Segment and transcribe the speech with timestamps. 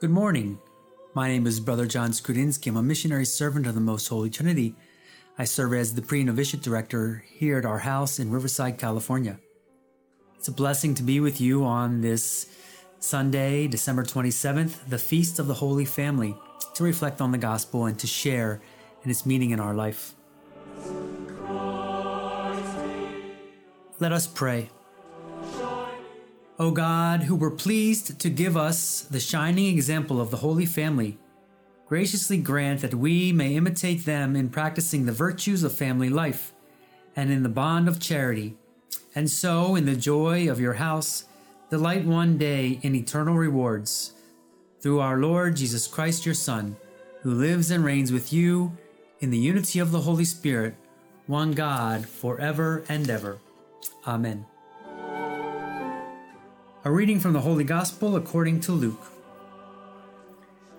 [0.00, 0.58] Good morning.
[1.12, 2.68] My name is Brother John Skrudinsky.
[2.68, 4.74] I'm a missionary servant of the Most Holy Trinity.
[5.36, 9.38] I serve as the pre novitiate director here at our house in Riverside, California.
[10.38, 12.46] It's a blessing to be with you on this
[12.98, 16.34] Sunday, December 27th, the Feast of the Holy Family,
[16.76, 18.62] to reflect on the gospel and to share
[19.04, 20.14] in its meaning in our life.
[23.98, 24.70] Let us pray.
[26.60, 31.16] O God, who were pleased to give us the shining example of the Holy Family,
[31.88, 36.52] graciously grant that we may imitate them in practicing the virtues of family life
[37.16, 38.58] and in the bond of charity,
[39.14, 41.24] and so, in the joy of your house,
[41.70, 44.12] delight one day in eternal rewards.
[44.80, 46.76] Through our Lord Jesus Christ, your Son,
[47.22, 48.76] who lives and reigns with you
[49.20, 50.74] in the unity of the Holy Spirit,
[51.26, 53.38] one God, forever and ever.
[54.06, 54.44] Amen.
[56.82, 59.12] A reading from the Holy Gospel according to Luke.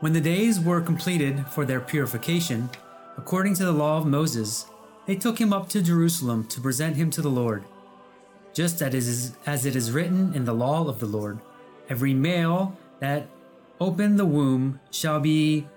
[0.00, 2.68] When the days were completed for their purification,
[3.16, 4.66] according to the law of Moses,
[5.06, 7.62] they took him up to Jerusalem to present him to the Lord.
[8.52, 11.38] Just as it is written in the law of the Lord,
[11.88, 13.28] every male that
[13.80, 15.68] opened the womb shall be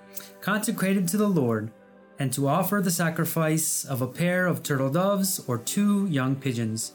[0.41, 1.69] consecrated to the Lord,
[2.17, 6.93] and to offer the sacrifice of a pair of turtle doves or two young pigeons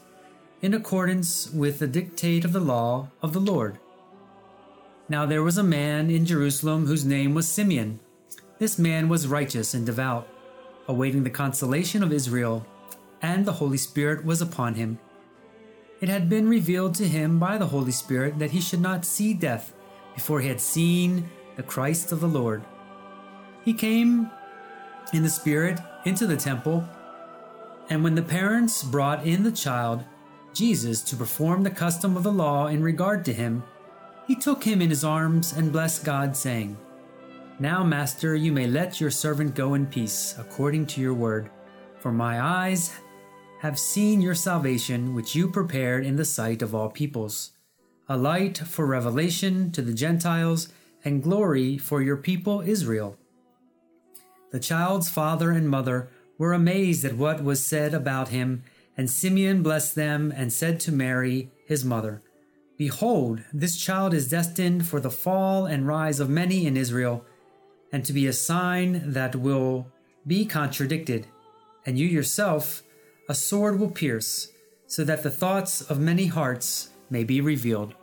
[0.63, 3.77] in accordance with the dictate of the law of the Lord.
[5.09, 7.99] Now there was a man in Jerusalem whose name was Simeon.
[8.59, 10.25] This man was righteous and devout,
[10.87, 12.65] awaiting the consolation of Israel,
[13.21, 14.99] and the Holy Spirit was upon him.
[15.99, 19.33] It had been revealed to him by the Holy Spirit that he should not see
[19.33, 19.73] death
[20.15, 22.63] before he had seen the Christ of the Lord.
[23.65, 24.31] He came
[25.11, 26.87] in the Spirit into the temple,
[27.89, 30.05] and when the parents brought in the child,
[30.53, 33.63] Jesus to perform the custom of the law in regard to him,
[34.27, 36.77] he took him in his arms and blessed God, saying,
[37.59, 41.49] Now, Master, you may let your servant go in peace, according to your word.
[41.99, 42.93] For my eyes
[43.59, 47.51] have seen your salvation, which you prepared in the sight of all peoples,
[48.09, 50.69] a light for revelation to the Gentiles
[51.05, 53.17] and glory for your people Israel.
[54.51, 58.63] The child's father and mother were amazed at what was said about him
[58.97, 62.21] and Simeon blessed them and said to Mary, his mother,
[62.77, 67.25] Behold, this child is destined for the fall and rise of many in Israel,
[67.91, 69.87] and to be a sign that will
[70.25, 71.27] be contradicted,
[71.85, 72.83] and you yourself
[73.29, 74.49] a sword will pierce,
[74.87, 77.93] so that the thoughts of many hearts may be revealed.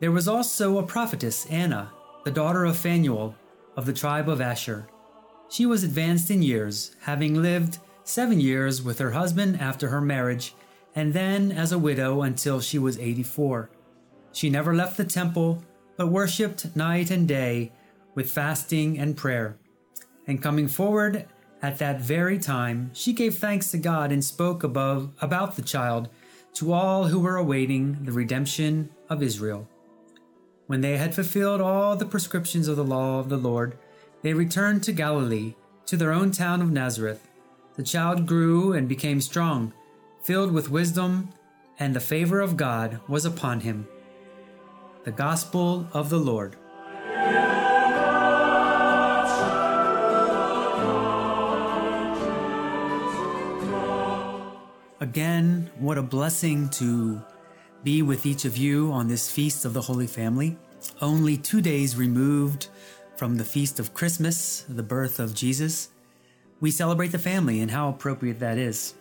[0.00, 1.90] There was also a prophetess, Anna,
[2.24, 3.34] the daughter of Phanuel,
[3.76, 4.86] of the tribe of Asher.
[5.48, 7.78] She was advanced in years, having lived
[8.10, 10.54] seven years with her husband after her marriage,
[10.94, 13.70] and then as a widow until she was 84.
[14.32, 15.62] She never left the temple,
[15.96, 17.72] but worshipped night and day
[18.14, 19.56] with fasting and prayer.
[20.26, 21.26] And coming forward
[21.62, 26.08] at that very time, she gave thanks to God and spoke above about the child
[26.54, 29.68] to all who were awaiting the redemption of Israel.
[30.66, 33.76] When they had fulfilled all the prescriptions of the law of the Lord,
[34.22, 35.54] they returned to Galilee,
[35.86, 37.26] to their own town of Nazareth.
[37.80, 39.72] The child grew and became strong,
[40.20, 41.30] filled with wisdom,
[41.78, 43.88] and the favor of God was upon him.
[45.04, 46.56] The Gospel of the Lord.
[55.00, 57.22] Again, what a blessing to
[57.82, 60.58] be with each of you on this feast of the Holy Family.
[61.00, 62.68] Only two days removed
[63.16, 65.88] from the feast of Christmas, the birth of Jesus
[66.60, 68.94] we celebrate the family and how appropriate that is.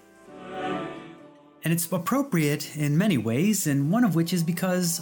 [1.61, 5.01] And it's appropriate in many ways, and one of which is because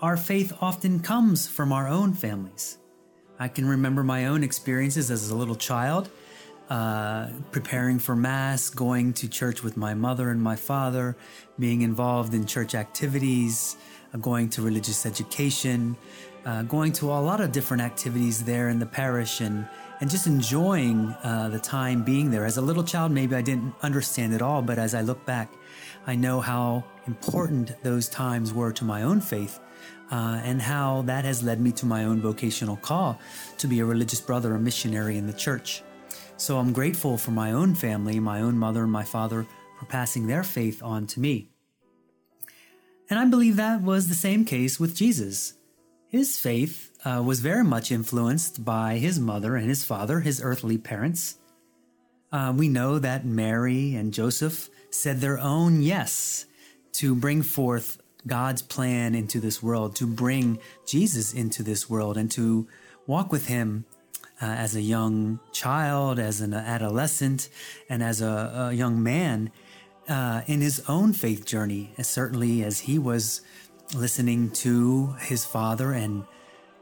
[0.00, 2.78] our faith often comes from our own families.
[3.38, 6.08] I can remember my own experiences as a little child,
[6.70, 11.16] uh, preparing for Mass, going to church with my mother and my father,
[11.58, 13.76] being involved in church activities,
[14.14, 15.96] uh, going to religious education,
[16.44, 19.68] uh, going to a lot of different activities there in the parish, and
[20.00, 22.44] and just enjoying uh, the time being there.
[22.44, 25.52] As a little child, maybe I didn't understand it all, but as I look back,
[26.06, 29.60] I know how important those times were to my own faith.
[30.08, 33.18] Uh, and how that has led me to my own vocational call
[33.58, 35.82] to be a religious brother, a missionary in the church.
[36.36, 39.46] So I'm grateful for my own family, my own mother and my father,
[39.78, 41.48] for passing their faith on to me.
[43.10, 45.54] And I believe that was the same case with Jesus.
[46.08, 50.78] His faith uh, was very much influenced by his mother and his father, his earthly
[50.78, 51.38] parents.
[52.32, 56.46] Uh, we know that Mary and Joseph said their own yes
[56.92, 62.30] to bring forth God's plan into this world, to bring Jesus into this world, and
[62.32, 62.66] to
[63.06, 63.84] walk with Him
[64.40, 67.48] uh, as a young child, as an adolescent,
[67.88, 69.50] and as a, a young man
[70.08, 73.40] uh, in his own faith journey, as certainly as he was
[73.94, 76.24] listening to his father and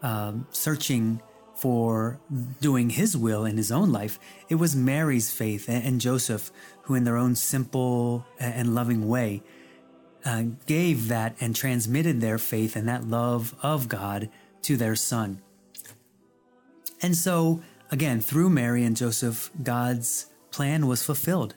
[0.03, 1.21] um, searching
[1.55, 2.19] for
[2.61, 4.19] doing his will in his own life,
[4.49, 6.51] it was Mary's faith and, Joseph
[6.83, 9.43] who, in their own simple and loving way,
[10.25, 14.29] uh, gave that and transmitted their faith and that love of God
[14.63, 15.41] to their son.
[17.01, 21.55] And so, again, through Mary and Joseph, God's plan was fulfilled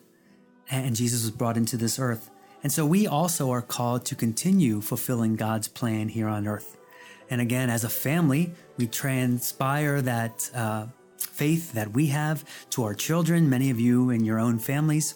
[0.70, 2.30] and Jesus was brought into this earth.
[2.68, 6.76] And so we also are called to continue fulfilling God's plan here on earth.
[7.30, 10.88] And again, as a family, we transpire that uh,
[11.18, 15.16] faith that we have to our children, many of you in your own families,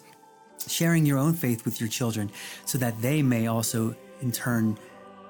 [0.66, 2.30] sharing your own faith with your children
[2.64, 4.78] so that they may also, in turn,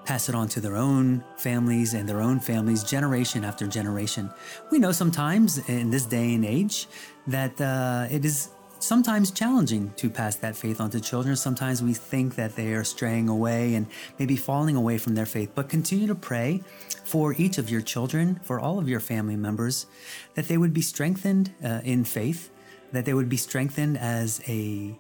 [0.05, 4.31] pass it on to their own families and their own families, generation after generation.
[4.71, 6.87] We know sometimes in this day and age
[7.27, 8.51] that uh, it is
[8.82, 11.37] sometimes challenging to pass that faith on to children.
[11.37, 13.87] Sometimes we think that they are straying away and
[14.19, 16.62] maybe falling away from their faith, but continue to pray
[17.05, 19.87] for each of your children, for all of your family members,
[20.34, 22.50] that they would be strengthened uh, in faith,
[22.90, 24.99] that they would be strengthened as a,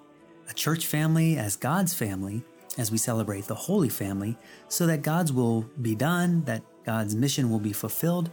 [0.48, 2.44] a church family, as God's family,
[2.78, 4.38] as we celebrate the Holy Family,
[4.68, 8.30] so that God's will be done, that God's mission will be fulfilled,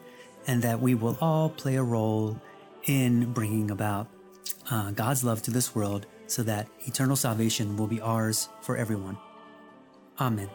[0.47, 2.39] and that we will all play a role
[2.85, 4.07] in bringing about
[4.69, 9.17] uh, God's love to this world so that eternal salvation will be ours for everyone.
[10.19, 10.49] Amen.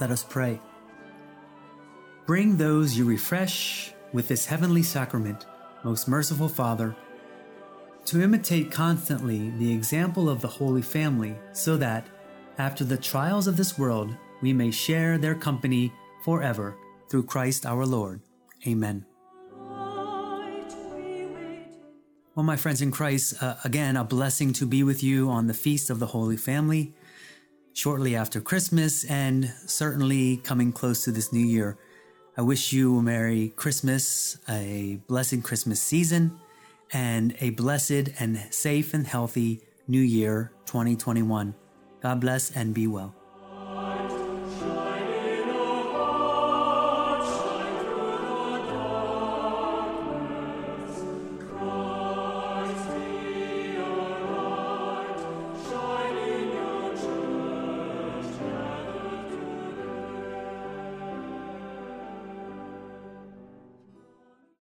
[0.00, 0.60] Let us pray.
[2.26, 5.46] Bring those you refresh with this heavenly sacrament,
[5.84, 6.96] most merciful Father,
[8.06, 12.06] to imitate constantly the example of the Holy Family, so that,
[12.56, 15.92] after the trials of this world, we may share their company
[16.24, 16.76] forever
[17.08, 18.20] through Christ our Lord.
[18.66, 19.06] Amen.
[22.34, 25.54] Well, my friends in Christ, uh, again, a blessing to be with you on the
[25.54, 26.94] Feast of the Holy Family,
[27.74, 31.76] shortly after Christmas, and certainly coming close to this new year.
[32.36, 36.38] I wish you a Merry Christmas, a blessed Christmas season,
[36.92, 41.54] and a blessed and safe and healthy New Year 2021.
[42.00, 43.19] God bless and be well.